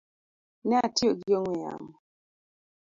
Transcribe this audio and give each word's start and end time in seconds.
Ne 0.67 0.75
atiyo 0.85 1.11
gi 1.21 1.31
ong’we 1.39 1.55
yamo 1.63 1.93